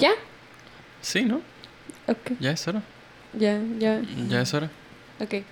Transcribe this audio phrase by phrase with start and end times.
[0.00, 0.10] ¿Ya?
[1.02, 1.42] Sí, ¿no?
[2.08, 2.32] Ok.
[2.40, 2.82] Ya es hora.
[3.34, 4.00] Ya, ya.
[4.28, 4.70] Ya es hora.
[5.20, 5.44] Ok.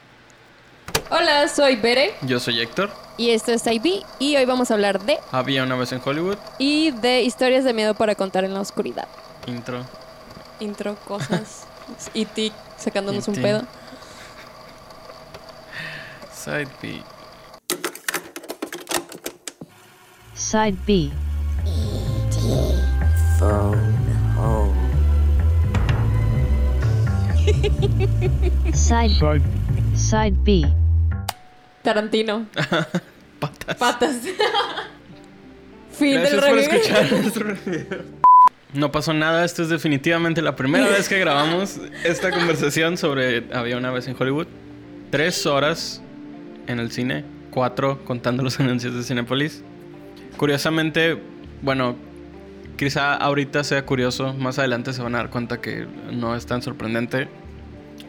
[1.10, 2.90] Hola, soy Bere Yo soy Héctor.
[3.18, 6.36] y esto es IB y hoy vamos a hablar de Había una vez en Hollywood.
[6.58, 9.06] y de historias de miedo para contar en la oscuridad.
[9.46, 9.84] Intro.
[10.60, 11.66] Intro, cosas.
[12.14, 13.62] y ti sacándonos un pedo.
[16.32, 17.02] Side B.
[20.34, 21.10] Side B.
[28.72, 29.42] Side Side
[29.94, 30.66] Side B.
[31.82, 32.46] Tarantino.
[33.40, 33.76] Patas.
[33.76, 34.16] Patas.
[35.92, 36.72] fin Gracias del por review.
[36.72, 37.86] escuchar nuestro review.
[38.74, 43.78] No pasó nada, esto es definitivamente la primera vez que grabamos esta conversación sobre Había
[43.78, 44.46] una vez en Hollywood.
[45.10, 46.02] Tres horas
[46.66, 49.62] en el cine, cuatro contando los anuncios de Cinepolis.
[50.36, 51.18] Curiosamente,
[51.62, 51.96] bueno,
[52.76, 56.60] quizá ahorita sea curioso, más adelante se van a dar cuenta que no es tan
[56.60, 57.28] sorprendente.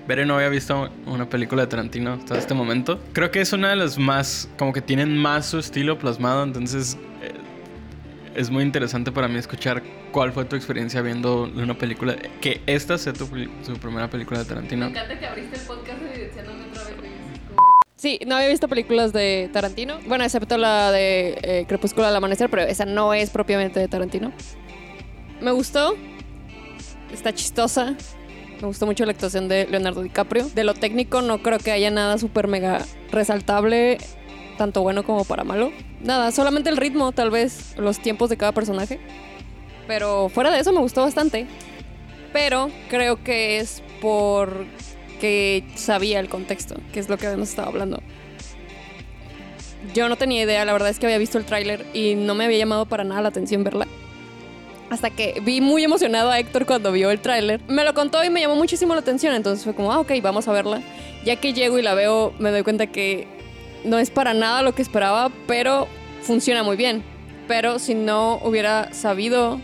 [0.07, 2.99] Bere no había visto una película de Tarantino hasta este momento.
[3.13, 6.97] Creo que es una de las más, como que tienen más su estilo plasmado, entonces
[7.21, 7.33] eh,
[8.35, 12.97] es muy interesante para mí escuchar cuál fue tu experiencia viendo una película, que esta
[12.97, 14.87] sea tu, tu primera película de Tarantino.
[14.87, 16.93] encanta que abriste el podcast evidenciándome otra vez.
[17.95, 19.99] Sí, no había visto películas de Tarantino.
[20.07, 24.31] Bueno, excepto la de eh, Crepúsculo al Amanecer, pero esa no es propiamente de Tarantino.
[25.41, 25.95] Me gustó.
[27.11, 27.97] Está chistosa.
[28.61, 30.49] Me gustó mucho la actuación de Leonardo DiCaprio.
[30.49, 33.97] De lo técnico no creo que haya nada súper mega resaltable,
[34.57, 35.71] tanto bueno como para malo.
[36.01, 38.99] Nada, solamente el ritmo, tal vez, los tiempos de cada personaje.
[39.87, 41.47] Pero fuera de eso me gustó bastante.
[42.33, 48.01] Pero creo que es porque sabía el contexto, que es lo que habíamos estado hablando.
[49.93, 52.43] Yo no tenía idea, la verdad es que había visto el tráiler y no me
[52.43, 53.87] había llamado para nada la atención verla.
[54.89, 57.61] Hasta que vi muy emocionado a Héctor cuando vio el tráiler.
[57.67, 60.47] Me lo contó y me llamó muchísimo la atención, entonces fue como, ah, ok, vamos
[60.47, 60.81] a verla.
[61.23, 63.27] Ya que llego y la veo, me doy cuenta que
[63.83, 65.87] no es para nada lo que esperaba, pero
[66.23, 67.03] funciona muy bien.
[67.47, 69.59] Pero si no hubiera sabido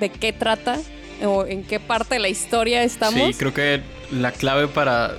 [0.00, 0.78] de qué trata
[1.24, 3.20] o en qué parte de la historia estamos.
[3.20, 5.14] Sí, creo que la clave para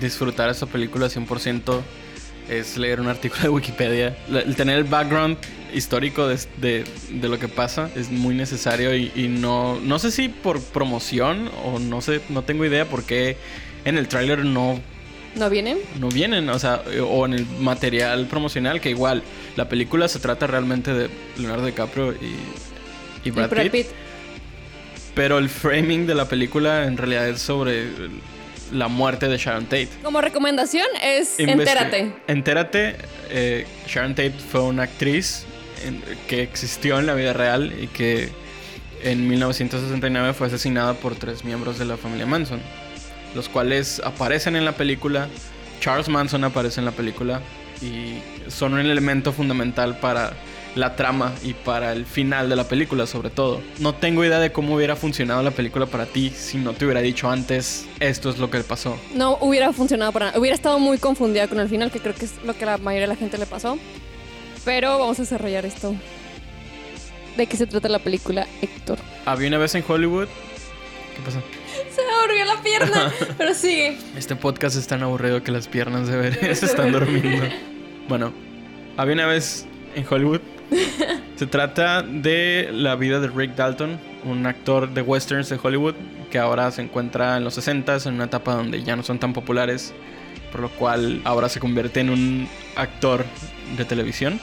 [0.00, 1.80] disfrutar esta película 100%
[2.48, 4.16] es leer un artículo de Wikipedia.
[4.28, 5.36] El tener el background
[5.74, 10.10] histórico de, de- de lo que pasa es muy necesario y, y no, no sé
[10.10, 13.36] si por promoción o no sé, no tengo idea por qué
[13.84, 14.80] en el tráiler no,
[15.34, 15.76] ¿No viene?
[16.00, 19.22] no vienen, o sea, o en el material promocional, que igual
[19.56, 23.50] la película se trata realmente de Leonardo DiCaprio y, y Brad.
[23.70, 23.86] Pitt.
[25.14, 27.84] Pero el framing de la película en realidad es sobre
[28.72, 29.88] la muerte de Sharon Tate.
[30.02, 32.12] Como recomendación es Investi- entérate.
[32.26, 32.96] Entérate.
[33.30, 35.44] eh, Sharon Tate fue una actriz
[35.84, 38.30] en- que existió en la vida real y que
[39.02, 42.60] en 1969 fue asesinada por tres miembros de la familia Manson,
[43.34, 45.28] los cuales aparecen en la película.
[45.80, 47.40] Charles Manson aparece en la película
[47.82, 50.32] y son un elemento fundamental para
[50.76, 53.60] la trama y para el final de la película sobre todo.
[53.78, 57.00] No tengo idea de cómo hubiera funcionado la película para ti si no te hubiera
[57.00, 58.98] dicho antes esto es lo que pasó.
[59.14, 60.38] No hubiera funcionado para nada.
[60.38, 62.78] Hubiera estado muy confundida con el final, que creo que es lo que a la
[62.78, 63.78] mayoría de la gente le pasó.
[64.64, 65.94] Pero vamos a desarrollar esto.
[67.36, 68.98] ¿De qué se trata la película, Héctor?
[69.24, 70.28] Había una vez en Hollywood.
[71.14, 71.40] ¿Qué pasa?
[71.94, 73.96] Se me abrió la pierna, pero sigue.
[74.16, 77.44] Este podcast es tan aburrido que las piernas de Bere se están durmiendo.
[78.08, 78.32] Bueno,
[78.96, 80.40] había una vez en Hollywood.
[81.36, 85.94] Se trata de la vida de Rick Dalton, un actor de westerns de Hollywood
[86.30, 89.32] que ahora se encuentra en los 60 en una etapa donde ya no son tan
[89.32, 89.92] populares,
[90.50, 93.24] por lo cual ahora se convierte en un actor
[93.76, 94.40] de televisión.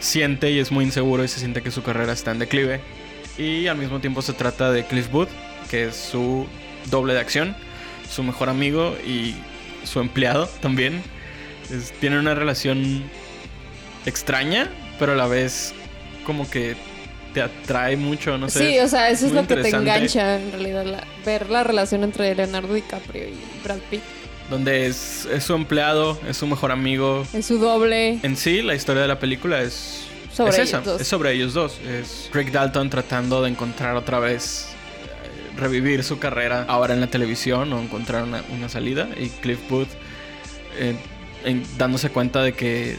[0.00, 2.80] Siente y es muy inseguro y se siente que su carrera está en declive.
[3.38, 5.28] Y al mismo tiempo se trata de Cliff Booth,
[5.70, 6.46] que es su
[6.90, 7.56] doble de acción,
[8.08, 9.34] su mejor amigo y
[9.84, 11.02] su empleado también.
[11.70, 13.02] Es- tienen una relación
[14.06, 14.68] extraña,
[14.98, 15.72] pero a la vez
[16.24, 16.74] como que
[17.32, 18.70] te atrae mucho, no sé.
[18.74, 22.04] sí, o sea, eso es lo que te engancha en realidad, la- ver la relación
[22.04, 23.34] entre Leonardo DiCaprio y
[23.64, 24.02] Brad Pitt.
[24.50, 27.26] Donde es, es su empleado, es su mejor amigo.
[27.32, 30.02] Es su doble En sí, la historia de la película es,
[30.32, 31.00] sobre es ellos esa, dos.
[31.00, 31.78] es sobre ellos dos.
[31.80, 37.06] Es Rick Dalton tratando de encontrar otra vez, eh, revivir su carrera ahora en la
[37.08, 39.08] televisión o encontrar una, una salida.
[39.18, 39.88] Y Cliff Booth
[40.78, 40.94] eh,
[41.44, 42.96] en- dándose cuenta de que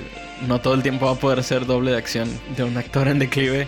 [0.48, 3.20] no todo el tiempo va a poder ser doble de acción de un actor en
[3.20, 3.68] declive.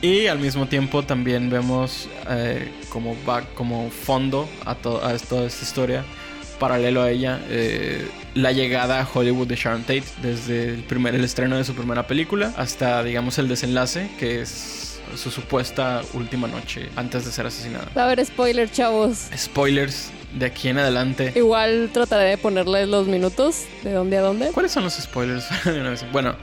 [0.00, 5.46] Y al mismo tiempo también vemos eh, como, va, como fondo a, to- a toda
[5.46, 6.04] esta historia,
[6.58, 11.22] paralelo a ella, eh, la llegada a Hollywood de Sharon Tate, desde el, primer, el
[11.24, 16.88] estreno de su primera película hasta, digamos, el desenlace, que es su supuesta última noche
[16.96, 17.88] antes de ser asesinada.
[17.96, 19.28] Va a haber spoiler, chavos.
[19.36, 21.32] Spoilers de aquí en adelante.
[21.34, 24.50] Igual trataré de ponerles los minutos de dónde a dónde.
[24.52, 25.46] ¿Cuáles son los spoilers?
[26.12, 26.36] Bueno,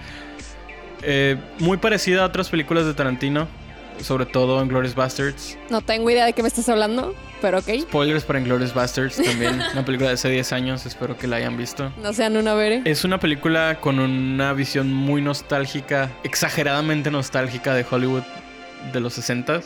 [1.02, 3.48] eh, muy parecida a otras películas de Tarantino,
[4.02, 5.58] sobre todo en Glorious Bastards.
[5.70, 7.70] No tengo idea de qué me estás hablando, pero ok.
[7.82, 11.58] Spoilers para Glorious Bastards también, una película de hace 10 años, espero que la hayan
[11.58, 11.92] visto.
[12.02, 12.82] No sean una vere.
[12.86, 18.24] Es una película con una visión muy nostálgica, exageradamente nostálgica de Hollywood
[18.94, 19.64] de los 60s.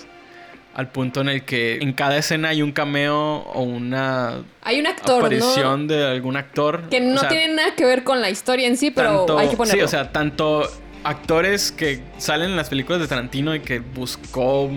[0.75, 4.87] Al punto en el que en cada escena hay un cameo o una Hay un
[4.87, 5.25] actor, ¿no?
[5.27, 6.89] aparición de algún actor.
[6.89, 9.37] Que no O sea, tiene nada que ver con la historia en sí, pero tanto-
[9.37, 9.79] hay que ponerlo.
[9.79, 10.67] Sí, o sea, tanto
[11.03, 14.71] actores que salen en las películas de Tarantino y que buscó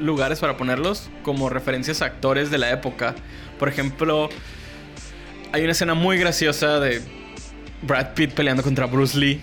[0.00, 3.14] lugares para ponerlos, como referencias a actores de la época.
[3.58, 4.28] Por ejemplo,
[5.52, 7.00] hay una escena muy graciosa de
[7.82, 9.40] Brad Pitt peleando contra Bruce Lee.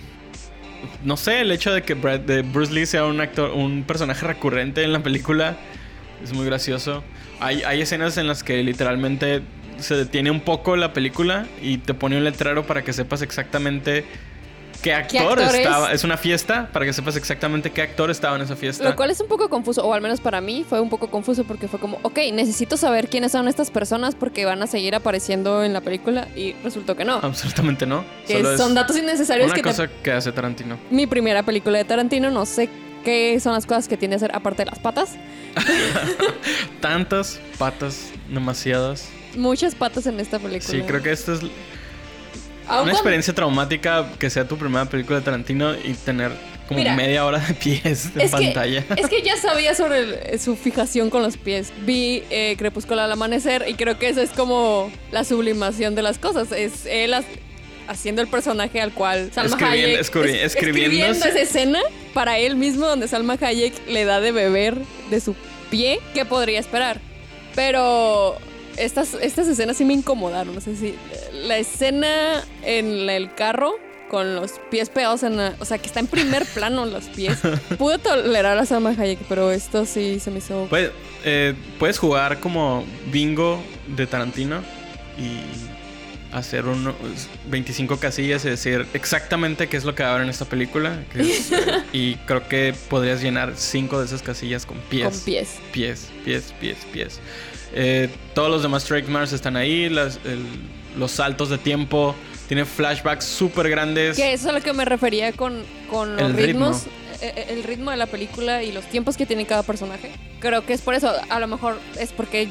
[1.03, 4.25] No sé, el hecho de que Brad, de Bruce Lee sea un actor, un personaje
[4.27, 5.55] recurrente en la película
[6.23, 7.03] es muy gracioso.
[7.39, 9.41] Hay, hay escenas en las que literalmente
[9.79, 14.05] se detiene un poco la película y te pone un letrero para que sepas exactamente
[14.81, 15.55] qué actor actor es?
[15.55, 15.91] estaba.
[15.93, 18.83] Es una fiesta para que sepas exactamente qué actor estaba en esa fiesta.
[18.83, 21.43] Lo cual es un poco confuso, o al menos para mí fue un poco confuso
[21.43, 25.63] porque fue como, ok, necesito saber quiénes son estas personas porque van a seguir apareciendo
[25.63, 27.15] en la película y resultó que no.
[27.15, 28.03] Absolutamente no.
[28.27, 30.77] que Solo es son datos innecesarios una que te- cosa que hace Tarantino.
[30.91, 32.69] Mi primera película de Tarantino, no sé
[33.03, 35.15] qué son las cosas que tiene que hacer aparte de las patas.
[36.81, 39.09] Tantas patas, demasiadas.
[39.35, 40.69] Muchas patas en esta película.
[40.69, 41.39] Sí, creo que esta es
[42.81, 46.31] una experiencia traumática que sea tu primera película de Tarantino y tener
[46.67, 48.85] como Mira, media hora de pies en es que- pantalla.
[48.95, 51.73] Es que ya sabía sobre el- su fijación con los pies.
[51.85, 56.19] Vi eh, Crepúsculo al amanecer y creo que eso es como la sublimación de las
[56.19, 56.51] cosas.
[56.51, 57.23] Es él ha-
[57.87, 60.85] haciendo el personaje al cual Salma Escribiendo- Hayek escri- es- escribiéndose.
[60.85, 61.79] escribiendo esa escena
[62.13, 64.75] para él mismo donde Salma Hayek le da de beber
[65.09, 65.35] de su
[65.69, 65.99] pie.
[66.13, 66.99] ¿Qué podría esperar?
[67.55, 68.37] Pero
[68.77, 70.55] estas, estas escenas sí me incomodaron.
[70.55, 70.95] No sé si
[71.33, 73.75] la escena en el carro
[74.09, 77.39] con los pies pegados en la, o sea, que está en primer plano los pies.
[77.77, 80.91] Pude tolerar a Salma Hayek, pero esto sí se me hizo Puedes,
[81.25, 84.61] eh, puedes jugar como bingo de Tarantino
[85.17, 85.39] y
[86.33, 86.95] hacer unos
[87.47, 91.03] 25 casillas y decir exactamente qué es lo que va a haber en esta película.
[91.15, 91.51] es,
[91.93, 95.03] y creo que podrías llenar 5 de esas casillas con pies.
[95.09, 95.49] con pies.
[95.71, 97.19] Pies, pies, pies, pies.
[97.75, 99.89] Eh, todos los demás trademarks están ahí.
[99.89, 100.45] las- el-
[100.97, 102.15] los saltos de tiempo.
[102.47, 104.15] Tiene flashbacks súper grandes.
[104.15, 106.83] Que eso es a lo que me refería con, con los El ritmos.
[107.21, 110.11] eh, eh, El ritmo de la película y los tiempos que tiene cada personaje.
[110.39, 111.11] Creo que es por eso.
[111.29, 112.49] A lo mejor es porque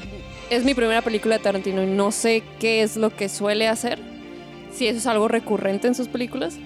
[0.52, 3.98] es mi primera película de Tarantino y no sé qué es lo que suele hacer.
[4.70, 6.58] Si eso es algo recurrente en sus películas.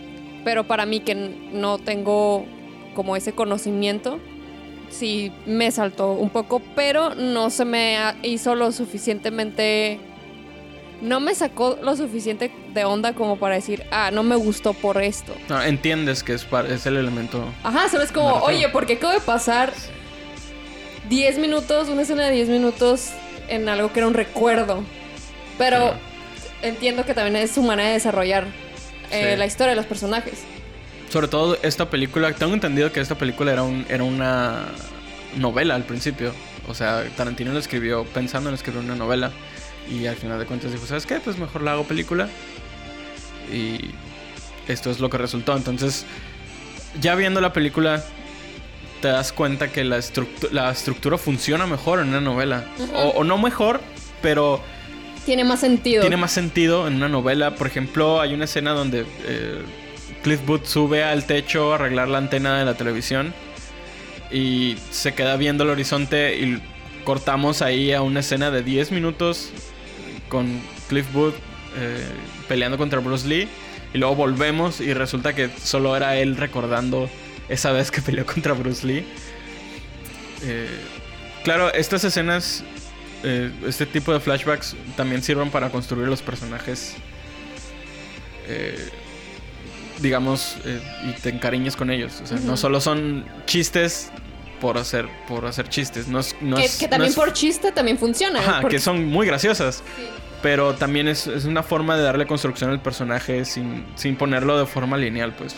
[0.45, 2.45] Pero para mí que no tengo
[2.95, 4.19] como ese conocimiento,
[4.91, 10.01] sí me saltó un poco, pero no se me hizo lo suficientemente...
[11.01, 15.01] No me sacó lo suficiente de onda como para decir, ah, no me gustó por
[15.01, 15.33] esto.
[15.49, 17.45] No, entiendes que es, es el elemento.
[17.63, 19.75] Ajá, solo es como, oye, porque acabo de pasar
[21.11, 23.13] 10 minutos, una escena de 10 minutos
[23.49, 24.83] en algo que era un recuerdo.
[25.59, 25.95] Pero
[26.63, 28.45] entiendo que también es su manera de desarrollar
[29.11, 29.39] eh, Sí.
[29.39, 30.45] la historia de los personajes.
[31.11, 34.65] Sobre todo esta película, tengo entendido que esta película era, un, era una
[35.37, 36.33] novela al principio.
[36.69, 39.31] O sea, Tarantino lo escribió pensando en escribir una novela.
[39.89, 41.21] Y al final de cuentas dijo, ¿sabes qué?
[41.21, 42.29] Pues mejor la hago película.
[43.53, 43.79] Y
[44.67, 45.57] esto es lo que resultó.
[45.57, 46.05] Entonces,
[47.01, 48.05] ya viendo la película,
[49.01, 52.65] te das cuenta que la, estructu- la estructura funciona mejor en una novela.
[52.95, 53.81] O, o no mejor,
[54.23, 54.61] pero
[55.25, 56.01] Tiene más sentido.
[56.01, 57.55] tiene más sentido en una novela.
[57.55, 59.59] Por ejemplo, hay una escena donde eh,
[60.23, 63.35] Cliff Booth sube al techo a arreglar la antena de la televisión
[64.31, 66.61] y se queda viendo el horizonte y
[67.05, 69.51] cortamos ahí a una escena de 10 minutos
[70.29, 71.35] con Cliff Booth
[71.79, 72.05] eh,
[72.49, 73.49] peleando contra Bruce Lee
[73.95, 77.09] y luego volvemos y resulta que solo era él recordando
[77.49, 79.07] esa vez que peleó contra Bruce Lee.
[80.43, 80.69] Eh,
[81.45, 82.65] claro, estas escenas
[83.23, 86.95] eh, este tipo de flashbacks también sirven para construir los personajes.
[88.49, 88.79] eh,
[89.99, 92.21] digamos, eh, y te encariñes con ellos.
[92.23, 94.11] O sea, no solo son chistes
[94.61, 96.07] por hacer, por hacer chistes.
[96.07, 98.39] No es, no que, es- que no también es- por chiste también funciona.
[98.41, 99.77] Ajá, porque- que son muy graciosas.
[99.97, 100.05] Sí.
[100.43, 104.67] Pero también es, es una forma de darle construcción al personaje sin, sin ponerlo de
[104.67, 105.57] forma lineal, pues.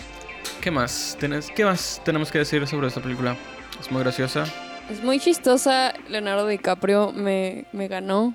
[0.68, 1.16] ¿Qué más?
[1.18, 3.34] ¿Tenés, ¿Qué más tenemos que decir sobre esta película?
[3.80, 4.44] Es muy graciosa.
[4.90, 5.94] Es muy chistosa.
[6.10, 8.34] Leonardo DiCaprio me, me ganó.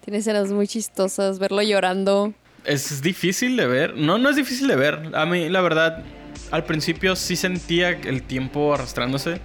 [0.00, 1.38] Tiene escenas muy chistosas.
[1.38, 2.34] Verlo llorando.
[2.64, 3.96] Es difícil de ver.
[3.96, 5.12] No, no es difícil de ver.
[5.14, 6.02] A mí, la verdad,
[6.50, 9.40] al principio sí sentía el tiempo arrastrándose.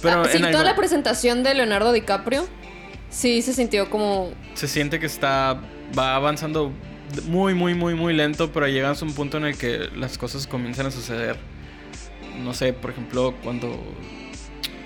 [0.00, 2.48] Pero Ah, sí, en toda algo- la presentación de Leonardo DiCaprio
[3.10, 5.60] sí se sintió como se siente que está
[5.98, 6.72] va avanzando
[7.26, 10.46] muy muy muy muy lento pero llegas a un punto en el que las cosas
[10.46, 11.36] comienzan a suceder
[12.42, 13.68] no sé por ejemplo cuando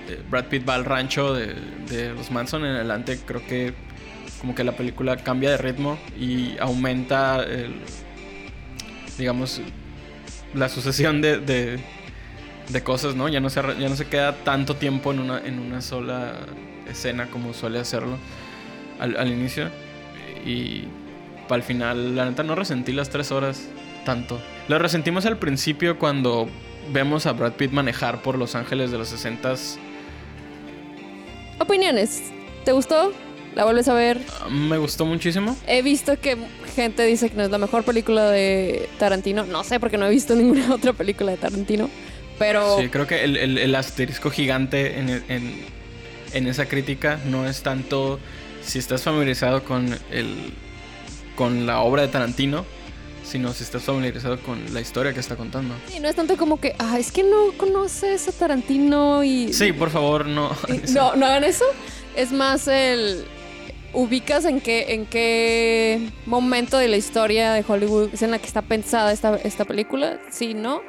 [0.09, 1.55] eh, Brad Pitt va al rancho de,
[2.15, 3.75] los Manson en adelante creo que
[4.41, 7.45] como que la película cambia de ritmo y aumenta
[9.19, 9.61] digamos
[10.55, 11.79] la sucesión de, de,
[12.69, 15.59] de cosas no ya no se ya no se queda tanto tiempo en una en
[15.59, 16.35] una sola
[16.89, 18.19] escena como suele hacerlo
[18.99, 19.69] al, al inicio.
[20.45, 20.85] Y
[21.55, 23.63] el final, la neta, no resentí las tres horas
[24.05, 24.41] tanto.
[24.69, 26.49] Lo resentimos al principio cuando
[26.93, 29.77] vemos a Brad Pitt manejar por Los Ángeles de los 60s.
[31.59, 32.23] opiniones.
[32.65, 33.13] ¿Te gustó?
[33.55, 34.21] ¿La vuelves a ver?
[34.51, 35.57] Me gustó muchísimo.
[35.67, 36.37] He visto que
[36.75, 39.45] gente dice que no es la mejor película de Tarantino.
[39.47, 41.89] No sé porque no he visto ninguna otra película de Tarantino.
[42.39, 45.65] Pero Sí, creo que el, el- el asterisco gigante en, en-
[46.35, 48.21] en esa crítica no es tanto
[48.63, 50.53] si estás familiarizado con, el,
[51.37, 52.65] con la obra de Tarantino,
[53.25, 55.75] sino si estás familiarizado con la historia que está contando.
[55.89, 59.53] sí, no es tanto como que, ah, es que no conoces a Tarantino y...
[59.53, 60.51] Sí, por favor, no.
[60.95, 61.65] no, no hagan eso.
[62.17, 63.25] Es más el...
[63.93, 68.47] Ubicas en qué, en qué momento de la historia de Hollywood es en la que
[68.47, 70.19] está pensada esta, esta película.
[70.31, 70.83] Sí, ¿no?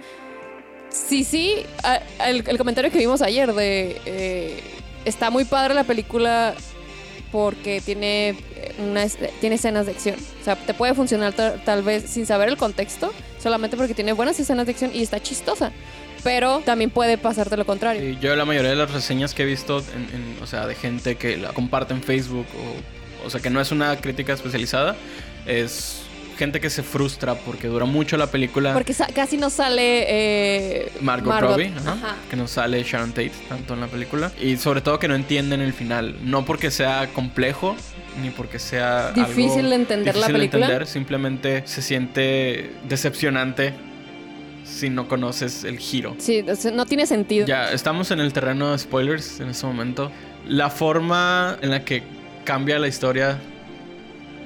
[0.89, 1.53] Sí, sí.
[1.83, 4.01] a- El, el comentario que vimos ayer de...
[4.05, 4.59] eh,
[5.05, 6.53] está muy padre la película
[7.31, 8.35] porque tiene, eh,
[8.79, 10.15] una, es- tiene escenas de acción.
[10.41, 14.13] O sea, te puede funcionar ta- tal vez sin saber el contexto, solamente porque tiene
[14.13, 15.71] buenas escenas de acción y está chistosa.
[16.23, 18.01] Pero también puede pasarte lo contrario.
[18.01, 19.83] Sí, yo la mayoría de las reseñas que he visto,
[20.41, 22.47] o sea, de gente que la comparte en Facebook,
[23.23, 24.95] o, o sea, que no es una crítica especializada,
[25.45, 26.01] es
[26.37, 28.73] gente que se frustra porque dura mucho la película.
[28.73, 32.15] Porque casi no sale eh, Margot, Robbie, ajá, Ajá.
[32.29, 34.31] que no sale Sharon Tate tanto en la película.
[34.41, 36.15] Y sobre todo que no entienden el final.
[36.23, 37.75] No porque sea complejo,
[38.21, 40.65] ni porque sea algo Difícil de entender la difícil de película.
[40.67, 43.73] entender, simplemente se siente decepcionante
[44.63, 46.15] si no conoces el giro.
[46.19, 47.47] Sí, no tiene sentido.
[47.47, 50.11] Ya, estamos en el terreno de spoilers en este momento.
[50.47, 52.03] La forma en la que
[52.43, 53.39] cambia la historia,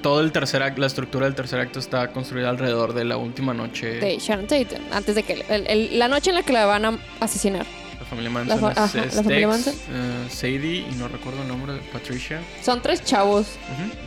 [0.01, 3.53] todo el tercer acto, la estructura del tercer acto está construida alrededor de la última
[3.53, 3.93] noche.
[3.99, 5.43] De Sharon Tate, antes de que...
[5.49, 7.65] el- el- la noche en la que la van a asesinar.
[7.99, 9.73] La familia Manson fa- es, ajá, es la familia Manson.
[9.73, 12.41] eh, Sadie y no recuerdo el nombre de Patricia.
[12.63, 13.47] Son tres chavos.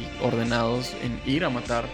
[0.00, 1.84] Y ordenados en ir a matar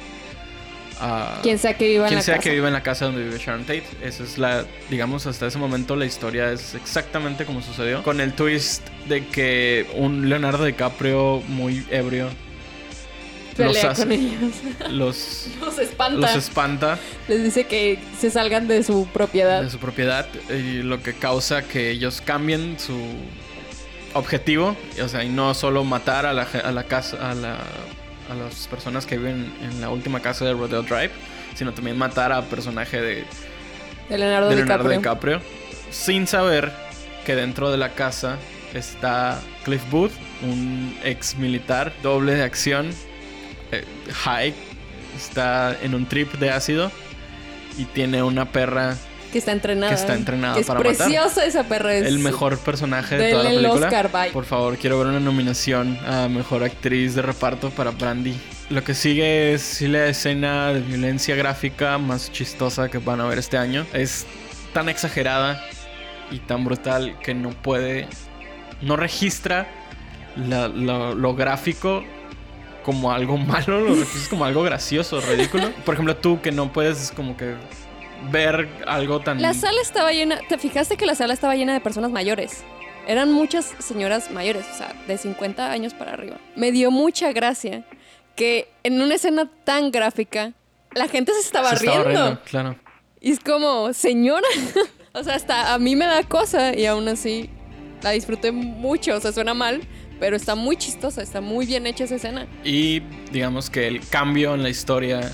[1.01, 2.45] a Quien sea que viva en quien la sea casa.
[2.45, 3.85] que viva en la casa donde vive Sharon Tate.
[4.03, 8.03] Esa es la, digamos, hasta ese momento la historia es exactamente como sucedió.
[8.03, 12.29] Con el twist de que un Leonardo DiCaprio muy ebrio
[13.57, 14.53] Pelea hace- con ellos.
[14.91, 16.21] los, Los espanta.
[16.21, 19.63] los espanta Les dice que se salgan de su propiedad.
[19.63, 22.99] de su propiedad y lo que causa que ellos cambien su
[24.15, 28.35] objetivo, o sea, y no solo matar a la, a la casa, a, la, a
[28.35, 31.11] las personas que viven en la última casa de Rodeo Drive,
[31.55, 33.25] sino también matar a personaje de,
[34.09, 35.39] De Leonardo, de Leonardo DiCaprio.
[35.39, 35.41] DiCaprio,
[35.91, 36.73] sin saber
[37.25, 38.37] que dentro de la casa
[38.75, 42.91] está Cliff Booth, un ex militar, doble de acción,
[43.73, 43.85] eh,
[44.25, 44.55] high,
[45.17, 46.91] está en un trip de ácido
[47.79, 48.97] y tiene una perra
[49.33, 49.93] Que está entrenada.
[49.95, 51.95] Que está entrenada Que es para preciosa esa perra.
[51.95, 53.87] Es el mejor personaje de toda la el película.
[53.87, 54.31] Oscar, bye.
[54.33, 58.35] Por favor, quiero ver una nominación a mejor actriz de reparto para Brandy.
[58.71, 63.39] Lo que sigue es la escena de violencia gráfica más chistosa que van a ver
[63.39, 63.87] este año.
[63.93, 64.27] Es
[64.73, 65.61] tan exagerada
[66.31, 68.07] y tan brutal que no puede,
[68.83, 69.67] no registra
[70.37, 72.05] la- lo gráfico
[72.83, 75.71] como algo malo, lo registras como algo gracioso, ridículo.
[75.85, 77.55] Por ejemplo, tú que no puedes como que
[78.31, 79.41] ver algo tan...
[79.41, 80.39] La sala estaba llena.
[80.49, 82.65] ¿Te fijaste que la sala estaba llena de personas mayores?
[83.07, 86.37] Eran muchas señoras mayores, o sea, de 50 años para arriba.
[86.55, 87.85] Me dio mucha gracia
[88.37, 90.53] que en una escena tan gráfica
[90.93, 92.25] la gente se estaba, Se estaba riendo.
[92.25, 92.77] riendo, claro.
[93.21, 94.47] Y es como, señora.
[95.13, 97.51] o sea, hasta a mí me da cosa y aún así
[98.03, 99.17] la disfruté mucho.
[99.17, 99.81] O sea, suena mal,
[100.21, 102.47] pero está muy chistosa, está muy bien hecha esa escena.
[102.63, 103.01] Y
[103.33, 105.33] digamos que el cambio en la historia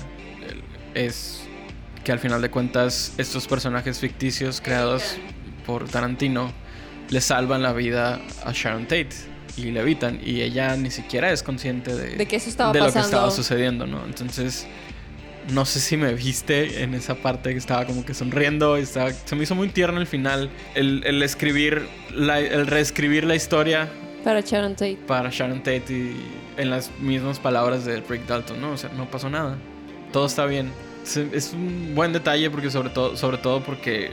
[0.95, 1.41] es
[2.03, 5.03] que al final de cuentas estos personajes ficticios creados
[5.65, 6.51] por Tarantino
[7.09, 9.09] le salvan la vida a Sharon Tate
[9.57, 12.79] y le evitan y ella ni siquiera es consciente de, De que eso estaba de
[12.79, 14.05] lo que estaba sucediendo, ¿no?
[14.05, 14.67] Entonces
[15.51, 19.35] no sé si me viste en esa parte que estaba como que sonriendo, estaba- se
[19.35, 23.89] me hizo muy tierno el final, el, el escribir, la- el reescribir la historia
[24.27, 24.97] Para Sharon Tate.
[25.07, 26.17] para Sharon Tate y
[26.57, 28.73] en las mismas palabras de Rick Dalton, ¿no?
[28.73, 29.57] O sea, no pasó nada.
[30.11, 30.69] Todo está bien.
[31.31, 34.11] Es un buen detalle porque sobre todo, sobre todo porque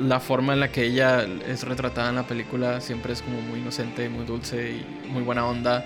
[0.00, 3.60] la forma en la que ella es retratada en la película siempre es como muy
[3.60, 5.84] inocente, muy dulce y muy buena onda.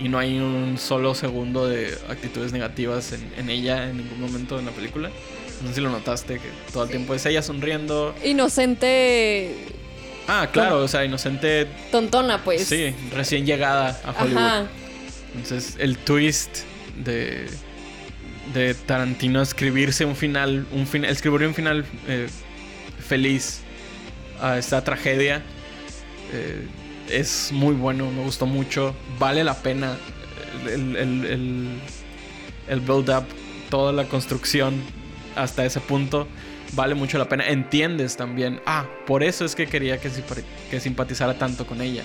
[0.00, 4.58] Y no hay un solo segundo de actitudes negativas en, en ella en ningún momento
[4.58, 5.10] en la película.
[5.62, 8.16] No sé si lo notaste, que todo el tiempo es ella sonriendo.
[8.24, 9.85] Inocente.
[10.28, 11.68] Ah, claro, o sea, inocente.
[11.92, 12.66] Tontona, pues.
[12.66, 14.38] Sí, recién llegada a Hollywood.
[14.38, 14.66] Ajá.
[15.34, 16.60] Entonces, el twist
[16.96, 17.46] de,
[18.54, 22.28] de Tarantino escribirse un final, un fin, escribir un final eh,
[22.98, 23.60] feliz
[24.40, 25.42] a esta tragedia
[26.32, 26.66] eh,
[27.10, 29.96] es muy bueno, me gustó mucho, vale la pena
[30.66, 31.68] el, el, el,
[32.68, 33.24] el build-up,
[33.70, 34.82] toda la construcción
[35.36, 36.26] hasta ese punto.
[36.72, 37.46] Vale mucho la pena.
[37.48, 38.60] Entiendes también.
[38.66, 40.10] Ah, por eso es que quería que,
[40.70, 42.02] que simpatizara tanto con ella.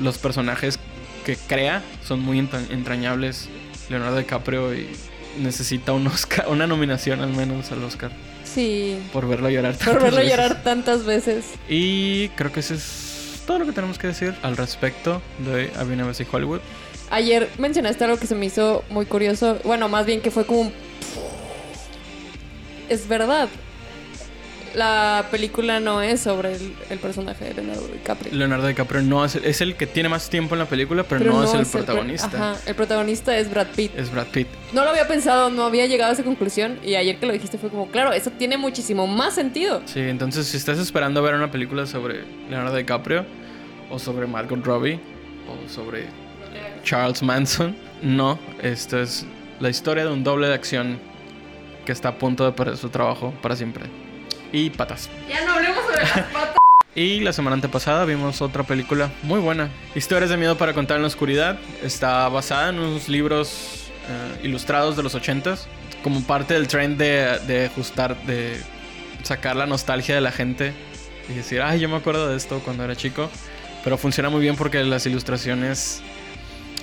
[0.00, 0.78] Los personajes
[1.24, 3.48] que crea son muy entra- entrañables.
[3.88, 4.88] Leonardo DiCaprio y
[5.40, 8.10] necesita un Oscar, una nominación al menos al Oscar
[8.44, 8.98] Sí.
[9.12, 9.72] por verlo llorar.
[9.74, 10.30] Por tantas verlo veces.
[10.30, 11.44] llorar tantas veces.
[11.68, 15.94] Y creo que eso es todo lo que tenemos que decir al respecto de Había
[15.94, 16.60] una vez en Hollywood.
[17.10, 19.58] Ayer mencionaste algo que se me hizo muy curioso.
[19.64, 20.72] Bueno, más bien que fue como un...
[22.88, 23.48] Es verdad.
[24.74, 28.32] La película no es sobre el, el personaje de Leonardo DiCaprio.
[28.34, 31.32] Leonardo DiCaprio no es, es el que tiene más tiempo en la película, pero, Pero
[31.32, 32.26] no, es el pro- protagonista.
[32.52, 33.92] Ajá, el protagonista es Brad Pitt.
[33.98, 34.46] Es Brad Pitt.
[34.72, 36.78] No lo había pensado, no había llegado a esa conclusión.
[36.82, 39.82] Y ayer que lo dijiste fue como, claro, eso tiene muchísimo más sentido.
[39.84, 43.26] Sí, entonces si estás esperando ver una película sobre Leonardo DiCaprio
[43.90, 44.98] o sobre Margot Robbie
[45.48, 46.06] o sobre
[46.82, 49.26] Charles Manson, no, esto es
[49.60, 50.98] la historia de un doble de acción
[51.84, 53.84] que está a punto de perder su trabajo para siempre.
[54.52, 55.08] Y patas.
[55.28, 56.56] Ya no hablemos sobre las patas.
[56.94, 59.70] Y la semana antepasada vimos otra película muy buena.
[59.94, 61.58] Historias de miedo para contar en la oscuridad.
[61.82, 65.60] Está basada en unos libros eh, ilustrados de los 80s.
[66.02, 68.60] Como parte del trend de, de ajustar, de
[69.22, 70.74] sacar la nostalgia de la gente.
[71.30, 73.30] Y decir, ay, yo me acuerdo de esto cuando era chico.
[73.84, 76.02] Pero funciona muy bien porque las ilustraciones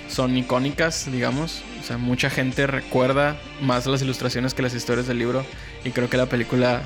[0.08, 1.62] son icónicas, digamos.
[1.80, 5.46] O sea, mucha gente recuerda más las ilustraciones que las historias del libro.
[5.84, 6.82] Y creo que la película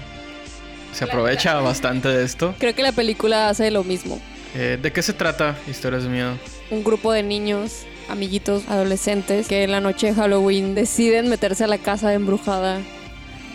[0.94, 2.54] se aprovecha bastante de esto.
[2.58, 4.20] Creo que la película hace lo mismo.
[4.54, 6.38] Eh, ¿De qué se trata Historias de Miedo?
[6.70, 11.66] Un grupo de niños, amiguitos, adolescentes, que en la noche de Halloween deciden meterse a
[11.66, 12.80] la casa embrujada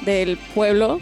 [0.05, 0.99] del pueblo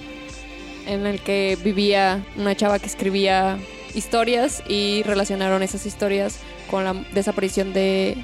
[0.86, 3.58] en el que vivía una chava que escribía
[3.94, 8.16] historias y relacionaron esas historias con la desaparición de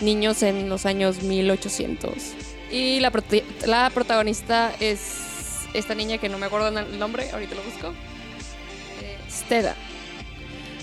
[0.00, 2.12] niños en los años 1800.
[2.70, 3.12] Y la,
[3.66, 5.27] la protagonista es
[5.74, 7.88] esta niña que no me acuerdo el nombre, ahorita lo busco.
[9.02, 9.74] Eh, Stella.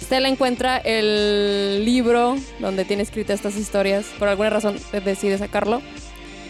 [0.02, 4.06] Stella encuentra el libro donde tiene escritas estas historias.
[4.20, 5.82] Por alguna razón decide sacarlo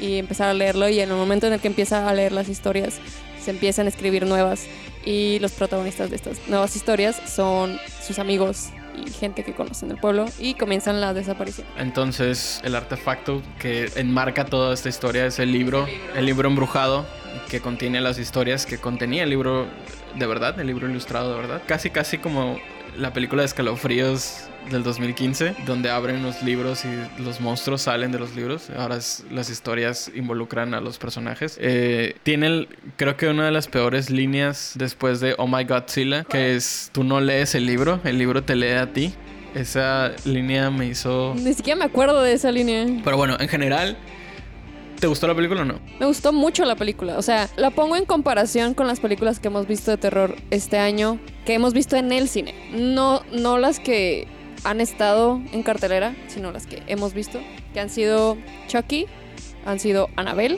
[0.01, 0.89] y empezar a leerlo.
[0.89, 2.99] Y en el momento en el que empieza a leer las historias,
[3.41, 4.65] se empiezan a escribir nuevas.
[5.05, 8.69] Y los protagonistas de estas nuevas historias son sus amigos
[9.05, 10.25] y gente que conocen del pueblo.
[10.39, 11.67] Y comienzan la desaparición.
[11.77, 17.05] Entonces, el artefacto que enmarca toda esta historia es el libro, el libro embrujado,
[17.49, 19.67] que contiene las historias que contenía el libro
[20.15, 21.61] de verdad, el libro ilustrado de verdad.
[21.65, 22.59] Casi, casi como
[22.97, 28.17] la película de Escalofríos del 2015, donde abren los libros y los monstruos salen de
[28.19, 28.69] los libros.
[28.75, 31.57] Ahora es- las historias involucran a los personajes.
[31.61, 32.67] Eh, tiene, el-
[32.97, 37.03] creo que una de las peores líneas después de Oh My Godzilla, que es tú
[37.03, 39.13] no lees el libro, el libro te lee a ti.
[39.53, 41.33] Esa línea me hizo...
[41.37, 42.85] Ni siquiera me acuerdo de esa línea.
[43.03, 43.95] Pero bueno, en general,
[44.99, 45.79] ¿te gustó la película o no?
[45.99, 47.17] Me gustó mucho la película.
[47.17, 50.77] O sea, la pongo en comparación con las películas que hemos visto de terror este
[50.77, 52.53] año, que hemos visto en el cine.
[52.71, 54.27] No, no las que
[54.63, 57.39] han estado en cartelera, sino las que hemos visto,
[57.73, 59.05] que han sido Chucky,
[59.65, 60.57] han sido Annabelle,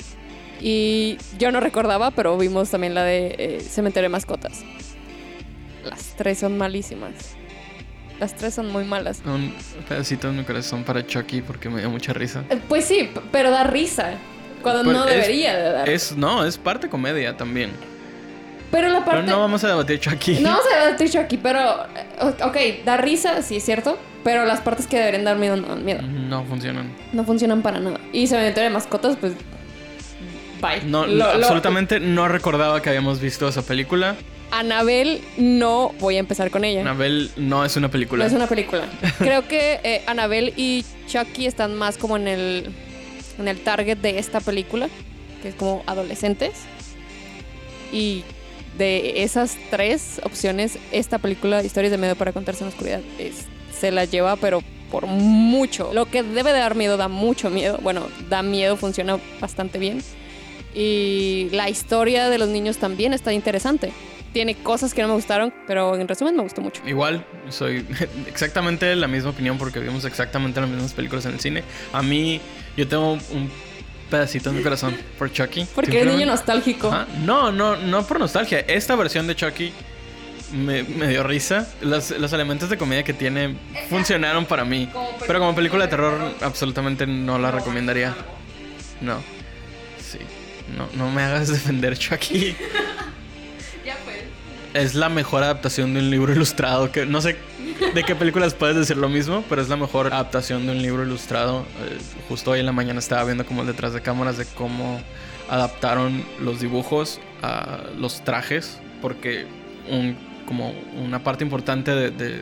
[0.60, 4.63] y yo no recordaba, pero vimos también la de eh, Cementerio de Mascotas.
[5.84, 7.37] Las tres son malísimas.
[8.19, 9.21] Las tres son muy malas.
[9.25, 9.53] Un
[9.88, 12.43] pedacito en mi corazón para Chucky porque me dio mucha risa.
[12.49, 14.13] Eh, Pues sí, pero da risa.
[14.63, 15.89] Cuando Pero no es- debería de dar.
[15.89, 17.71] Es, no, es parte comedia también.
[18.71, 19.21] pero la parte...
[19.21, 20.39] Pero no vamos a debatir Chucky.
[20.39, 21.60] No vamos a debatir Chucky, pero.
[21.95, 23.97] eh, Ok, da risa, sí es cierto.
[24.23, 26.01] Pero las partes que deberían dar miedo no dan miedo.
[26.01, 26.91] No funcionan.
[27.13, 27.99] No funcionan para nada.
[28.12, 29.34] Y Cementerio de Mascotas, pues.
[30.62, 30.82] Bye.
[30.89, 34.15] No, Lo- lo- absolutamente no recordaba que habíamos visto esa película.
[34.51, 36.81] Anabel, no voy a empezar con ella.
[36.81, 38.23] Anabel no es una película.
[38.23, 38.86] No es una película.
[39.19, 42.69] Creo que eh, Annabelle y Chucky están más como en el,
[43.39, 44.89] en el target de esta película,
[45.41, 46.53] que es como adolescentes.
[47.91, 48.23] Y
[48.77, 53.45] de esas tres opciones, esta película, Historias de Miedo para contarse en la oscuridad, es-
[53.77, 55.91] se la lleva, pero por mucho.
[55.93, 57.79] Lo que debe de dar miedo da mucho miedo.
[57.83, 60.01] Bueno, da miedo, funciona bastante bien.
[60.73, 63.91] Y la historia de los niños también está interesante.
[64.33, 66.81] Tiene cosas que no me gustaron, pero en resumen me gustó mucho.
[66.85, 67.85] Igual, soy
[68.27, 71.63] exactamente la misma opinión porque vimos exactamente las mismas películas en el cine.
[71.93, 72.39] A mí,
[72.75, 73.49] yo tengo un
[74.09, 75.67] pedacito en mi corazón por Chucky.
[75.75, 76.87] Porque eres niño nostálgico.
[76.89, 77.07] Ajá.
[77.23, 78.59] No, no, no por nostalgia.
[78.59, 79.73] Esta versión de Chucky
[80.53, 81.67] me, me dio risa.
[81.81, 83.55] Los, los elementos de comedia que tiene
[83.89, 84.89] funcionaron para mí.
[85.25, 88.15] Pero como película de terror, absolutamente no la recomendaría.
[89.01, 89.21] No.
[89.99, 90.19] Sí.
[90.77, 92.55] No, no me hagas defender Chucky.
[94.73, 96.91] Es la mejor adaptación de un libro ilustrado.
[96.91, 97.36] Que no sé
[97.93, 101.03] de qué películas puedes decir lo mismo, pero es la mejor adaptación de un libro
[101.03, 101.62] ilustrado.
[101.86, 101.97] Eh,
[102.30, 105.01] justo hoy en la mañana estaba viendo como detrás de cámaras de cómo
[105.49, 109.45] adaptaron los dibujos a los trajes, porque
[109.89, 112.41] un, como una parte importante de, de-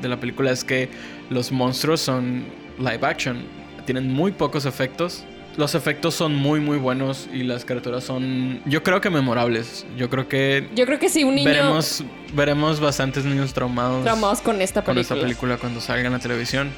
[0.00, 0.90] de la película es que
[1.30, 2.44] los monstruos son
[2.78, 3.38] live action,
[3.86, 5.24] tienen muy pocos efectos.
[5.56, 9.86] Los efectos son muy muy buenos y las criaturas son yo creo que memorables.
[9.96, 14.40] Yo creo que Yo creo que sí, un niño veremos veremos bastantes niños traumados traumados
[14.40, 15.16] con esta con película.
[15.16, 16.70] esta película cuando salga en la televisión.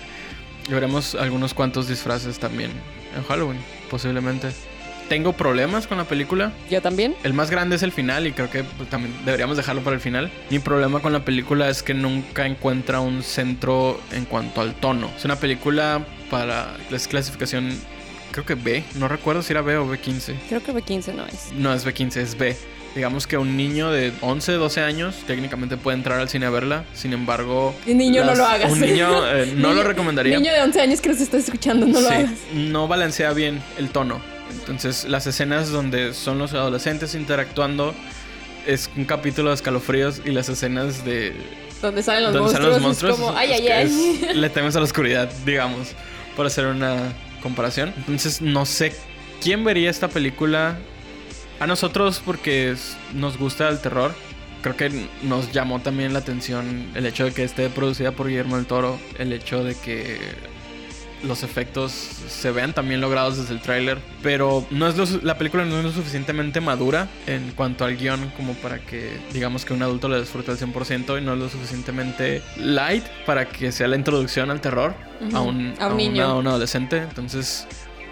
[0.69, 2.71] Y veremos algunos cuantos disfraces también
[3.17, 3.59] en Halloween,
[3.91, 4.49] posiblemente.
[5.09, 6.53] Tengo problemas con la película.
[6.71, 7.14] Yo también.
[7.25, 10.03] El más grande es el final y creo que pues, también deberíamos dejarlo para el
[10.03, 10.31] final.
[10.51, 15.11] Mi problema con la película es que nunca encuentra un centro en cuanto al tono.
[15.17, 17.71] Es una película para la clasificación,
[18.33, 18.85] creo que B.
[18.97, 20.35] No recuerdo si era B o B15.
[20.49, 21.53] Creo que B15 no es.
[21.53, 22.57] No es B15, es B.
[22.95, 26.85] Digamos que un niño de 11, 12 años técnicamente puede entrar al cine a verla.
[26.95, 28.73] Sin embargo, Y niño, no lo hagas.
[28.73, 30.38] Un niño eh, no lo recomendaría.
[30.38, 32.31] Niño de 11 años que nos está escuchando, no lo Sí, hagas.
[32.55, 34.21] no balancea bien el tono.
[34.61, 37.95] Entonces, las escenas donde son los adolescentes interactuando
[38.67, 41.35] es un capítulo de escalofríos y las escenas de
[41.83, 44.19] Donde salen los donde monstruos, salen los monstruos es como, ay, ay, ay.
[44.31, 45.88] es- le temes a la oscuridad, digamos,
[46.35, 47.92] por hacer una comparación.
[47.96, 48.92] Entonces, no sé
[49.42, 50.79] quién vería esta película.
[51.61, 52.77] A nosotros, porque
[53.14, 54.14] nos gusta el terror,
[54.62, 58.57] creo que nos llamó también la atención el hecho de que esté producida por Guillermo
[58.57, 60.18] del Toro, el hecho de que
[61.24, 65.64] los efectos se vean también logrados desde el tráiler, pero no es lo la película
[65.64, 69.83] no es lo suficientemente madura en cuanto al guion como para que digamos que un
[69.83, 73.96] adulto la disfrute al 100% y no es lo suficientemente light para que sea la
[73.96, 74.94] introducción al terror
[75.35, 76.24] a un, A un niño.
[76.24, 76.98] a un adolescente.
[76.98, 77.66] Entonces,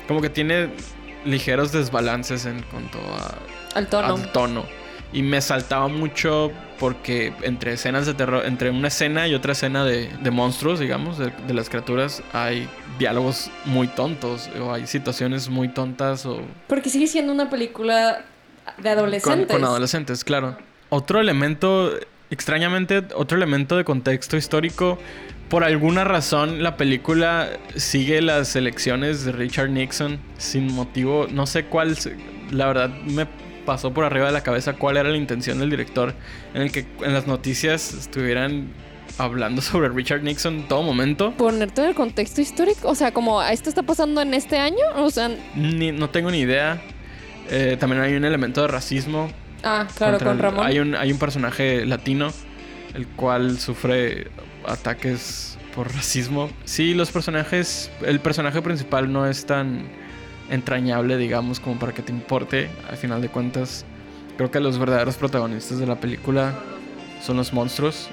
[0.09, 0.71] como que tiene
[1.25, 3.39] ligeros desbalances en cuanto a,
[3.79, 4.15] Al tono.
[4.15, 4.65] al tono.
[5.13, 9.85] Y me saltaba mucho porque entre escenas de terror, entre una escena y otra escena
[9.85, 15.49] de, de monstruos, digamos, de, de las criaturas, hay diálogos muy tontos o hay situaciones
[15.49, 18.25] muy tontas o Porque sigue siendo una película
[18.79, 19.57] de con, adolescentes.
[19.57, 20.57] con adolescentes, claro.
[20.89, 21.93] Otro elemento,
[22.31, 24.99] extrañamente, otro elemento de contexto histórico.
[25.49, 31.27] Por alguna razón, la película sigue las elecciones de Richard Nixon sin motivo.
[31.31, 31.97] No sé cuál.
[32.51, 33.27] La verdad, me
[33.67, 36.15] pasó por arriba de la cabeza cuál era la intención del director
[36.55, 38.69] en el que en las noticias estuvieran
[39.19, 41.33] hablando sobre Richard Nixon en todo momento.
[41.33, 42.89] Ponerte en el contexto histórico.
[42.89, 44.85] O sea, como esto está pasando en este año.
[44.97, 46.81] O sea, Ni- no tengo ni idea.
[47.51, 49.31] Eh, también hay un elemento de racismo
[49.63, 50.67] ah, claro, con el- Ramón.
[50.67, 52.33] Hay un, hay un personaje latino,
[52.95, 54.29] el cual sufre
[54.67, 56.51] ataques por racismo.
[56.65, 59.85] Sí, los personajes, el personaje principal no es tan
[60.51, 62.69] entrañable, digamos, como para que te importe.
[62.89, 63.85] Al final de cuentas,
[64.37, 66.55] creo que los verdaderos protagonistas de la película
[67.23, 68.09] son los monstruos,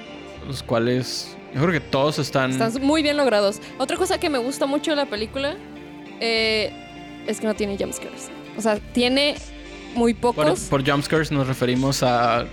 [0.48, 2.52] los cuales yo creo que todos están...
[2.52, 3.60] Están muy bien logrados.
[3.78, 5.56] Otra cosa que me gusta mucho de la película
[6.20, 6.72] eh,
[7.28, 8.30] es que no tiene jumpscares.
[8.58, 9.36] O sea, tiene
[9.96, 10.62] muy Bueno, pocos.
[10.70, 12.46] por jumpscares nos referimos a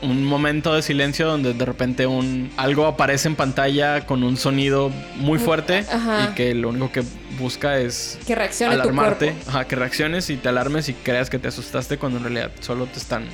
[0.00, 4.90] un momento de silencio donde de repente un algo aparece en pantalla con un sonido
[5.16, 6.28] muy fuerte Ajá.
[6.30, 7.02] y que lo único que
[7.38, 9.34] busca es que reaccione alarmarte.
[9.48, 12.86] Ajá, que reacciones y te alarmes y creas que te asustaste cuando en realidad solo
[12.86, 13.24] te están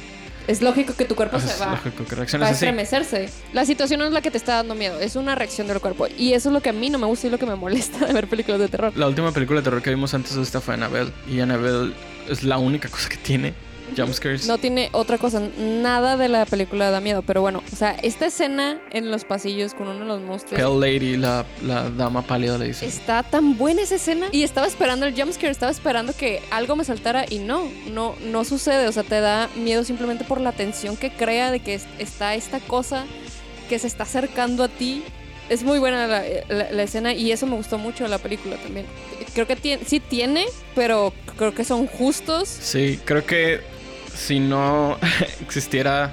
[0.46, 2.52] Es lógico que tu cuerpo es se va, lógico que va a así.
[2.54, 3.28] estremecerse.
[3.52, 6.06] La situación no es la que te está dando miedo, es una reacción del cuerpo.
[6.18, 8.06] Y eso es lo que a mí no me gusta y lo que me molesta
[8.06, 8.92] de ver películas de terror.
[8.96, 11.92] La última película de terror que vimos antes de esta fue Annabelle y Annabelle
[12.28, 13.52] es la única cosa que tiene
[13.96, 14.46] jumpscares.
[14.46, 17.22] No tiene otra cosa, nada de la película da miedo.
[17.22, 20.60] Pero bueno, o sea, esta escena en los pasillos con uno de los monstruos.
[20.60, 22.86] Pale Lady, la, la dama pálida le dice.
[22.86, 26.84] Está tan buena esa escena y estaba esperando el jumpscare, estaba esperando que algo me
[26.84, 30.96] saltara y no, no, no sucede, o sea, te da miedo simplemente por la tensión
[30.96, 33.04] que crea de que es- está esta cosa
[33.68, 35.02] que se está acercando a ti.
[35.50, 38.56] Es muy buena la, la- la escena y eso me gustó mucho de la película
[38.56, 38.86] también.
[39.34, 42.48] Creo que tiene, sí tiene, pero creo que son justos.
[42.48, 43.60] Sí, creo que
[44.14, 44.96] si no
[45.40, 46.12] existiera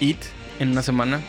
[0.00, 0.18] It
[0.58, 1.20] en una semana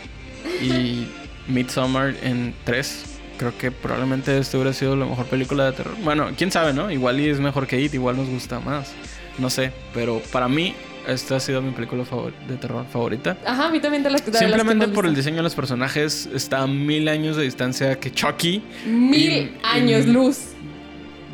[0.62, 1.08] y
[1.48, 3.04] Midsommar en tres,
[3.38, 5.96] creo que probablemente esto hubiera sido la mejor película de terror.
[6.04, 6.92] Bueno, quién sabe, ¿no?
[6.92, 8.92] Igual y es mejor que It, igual nos gusta más.
[9.38, 10.76] No sé, pero para mí
[11.08, 12.04] esta ha sido mi película
[12.48, 13.36] de terror favorita.
[13.46, 15.56] Ajá, a mí también de las de las que Simplemente por el diseño de los
[15.56, 20.38] personajes está a mil años de distancia que Chucky, Mil y- años y- luz.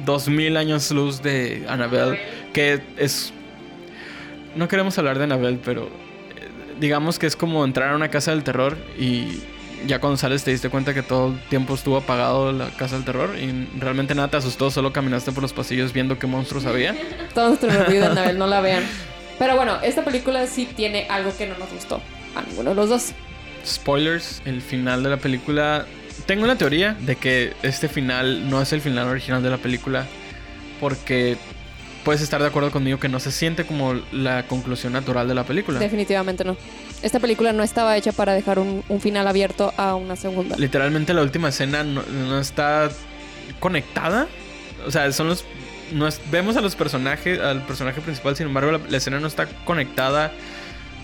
[0.06, 2.18] dos mil años luz de Annabelle,
[2.54, 3.34] que es...
[4.58, 8.32] No queremos hablar de Annabelle, pero eh, digamos que es como entrar a una casa
[8.32, 9.40] del terror y
[9.86, 13.06] ya cuando sales te diste cuenta que todo el tiempo estuvo apagado la casa del
[13.06, 16.96] terror y realmente nada te asustó, solo caminaste por los pasillos viendo qué monstruos había.
[17.36, 18.84] Todo nuestro review de no la vean.
[19.38, 22.02] Pero bueno, esta película sí tiene algo que no nos gustó.
[22.36, 23.12] A ninguno de los dos.
[23.64, 25.86] Spoilers, el final de la película.
[26.26, 30.08] Tengo una teoría de que este final no es el final original de la película
[30.80, 31.38] porque
[32.08, 35.44] puedes estar de acuerdo conmigo que no se siente como la conclusión natural de la
[35.44, 35.78] película.
[35.78, 36.56] Definitivamente no.
[37.02, 40.56] Esta película no estaba hecha para dejar un, un final abierto a una segunda.
[40.56, 42.90] Literalmente la última escena no, no está
[43.60, 44.30] conectada.
[44.86, 45.44] O sea, son los
[46.32, 50.32] vemos a los personajes, al personaje principal, sin embargo, la, la escena no está conectada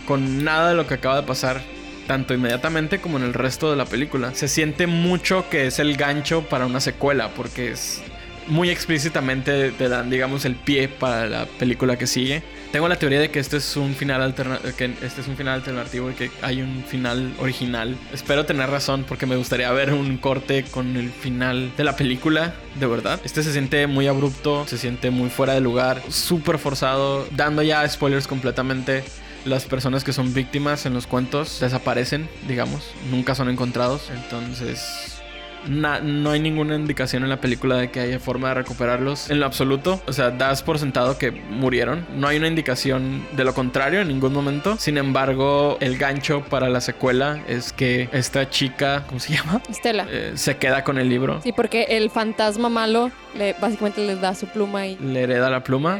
[0.07, 1.59] con nada de lo que acaba de pasar,
[2.07, 4.33] tanto inmediatamente como en el resto de la película.
[4.35, 8.01] Se siente mucho que es el gancho para una secuela, porque es
[8.47, 12.43] muy explícitamente te dan, digamos, el pie para la película que sigue.
[12.71, 14.33] Tengo la teoría de que este es un final
[14.77, 17.95] que este es un final alternativo y que hay un final original.
[18.11, 22.55] Espero tener razón porque me gustaría ver un corte con el final de la película,
[22.79, 23.19] de verdad.
[23.23, 27.87] Este se siente muy abrupto, se siente muy fuera de lugar, súper forzado, dando ya
[27.87, 29.03] spoilers completamente.
[29.45, 34.09] Las personas que son víctimas en los cuentos desaparecen, digamos, nunca son encontrados.
[34.09, 35.21] Entonces,
[35.67, 39.45] no hay ninguna indicación en la película de que haya forma de recuperarlos en lo
[39.45, 40.01] absoluto.
[40.07, 42.05] O sea, das por sentado que murieron.
[42.15, 44.77] No hay una indicación de lo contrario en ningún momento.
[44.77, 49.61] Sin embargo, el gancho para la secuela es que esta chica, ¿cómo se llama?
[49.69, 50.07] Estela.
[50.09, 51.41] Eh, se queda con el libro.
[51.43, 54.97] Sí, porque el fantasma malo le, básicamente les da su pluma y...
[54.97, 55.99] Le hereda la pluma.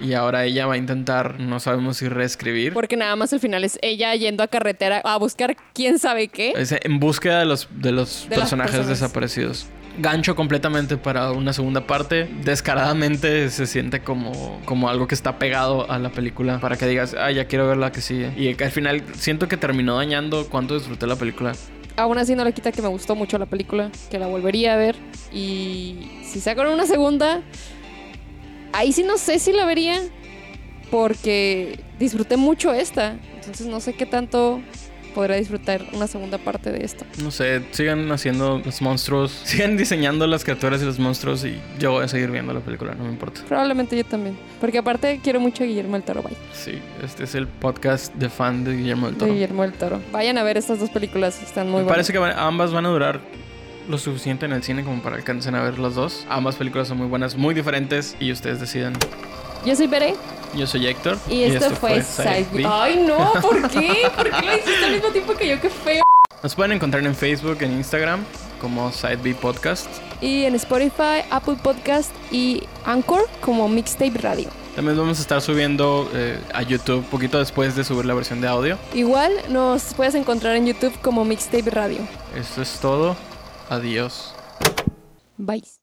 [0.00, 2.72] Y ahora ella va a intentar, no sabemos si reescribir.
[2.72, 6.52] Porque nada más al final es ella yendo a carretera a buscar quién sabe qué.
[6.56, 9.66] Es en búsqueda de los, de los De personajes desaparecidos.
[9.98, 12.28] Gancho completamente para una segunda parte.
[12.44, 17.14] Descaradamente se siente como, como algo que está pegado a la película para que digas,
[17.18, 18.32] ah, ya quiero ver la que sigue.
[18.36, 21.52] Y al final siento que terminó dañando cuánto disfruté la película.
[21.96, 24.76] Aún así no le quita que me gustó mucho la película, que la volvería a
[24.76, 24.96] ver.
[25.32, 27.42] Y si sacan una segunda,
[28.72, 30.00] ahí sí no sé si la vería,
[30.90, 33.16] porque disfruté mucho esta.
[33.36, 34.60] Entonces no sé qué tanto
[35.14, 37.04] podrá disfrutar una segunda parte de esto.
[37.20, 41.92] No sé, sigan haciendo los monstruos, sigan diseñando las criaturas y los monstruos y yo
[41.92, 43.40] voy a seguir viendo la película, no me importa.
[43.48, 44.38] Probablemente yo también.
[44.60, 46.22] Porque aparte quiero mucho a Guillermo del Toro.
[46.22, 46.36] Bye.
[46.52, 49.32] Sí, este es el podcast de fan de Guillermo del De Toro.
[49.32, 50.00] Guillermo del Toro.
[50.12, 52.06] Vayan a ver estas dos películas, están muy Me buenas.
[52.06, 53.20] parece que ambas van a durar
[53.88, 56.26] lo suficiente en el cine como para que alcancen a ver las dos.
[56.28, 58.94] Ambas películas son muy buenas, muy diferentes y ustedes deciden.
[59.64, 60.14] Yo soy Bere
[60.54, 61.18] Yo soy Héctor.
[61.28, 62.64] y, esto, fue Side B.
[62.66, 64.08] Ay, no, ¿por qué?
[64.16, 65.60] ¿Por qué lo hiciste al mismo tiempo que yo?
[65.60, 66.02] Qué feo.
[66.42, 68.24] Nos pueden encontrar en Facebook, en Instagram
[68.60, 69.86] como Side B Podcast.
[70.20, 74.48] Y en Spotify, Apple Podcast y Anchor como Mixtape Radio.
[74.76, 78.48] También vamos a estar subiendo eh, a YouTube poquito después de subir la versión de
[78.48, 78.78] audio.
[78.94, 81.98] Igual nos puedes encontrar en YouTube como Mixtape Radio.
[82.36, 83.16] Esto es todo.
[83.70, 84.34] Adiós.
[85.38, 85.79] Bye.